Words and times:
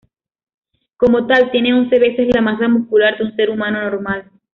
Como 0.97 1.27
tal, 1.27 1.51
tiene 1.51 1.75
once 1.75 1.99
veces 1.99 2.27
la 2.33 2.41
masa 2.41 2.67
muscular 2.67 3.19
de 3.19 3.25
un 3.25 3.35
ser 3.35 3.51
humano 3.51 3.81
normal. 3.83 4.31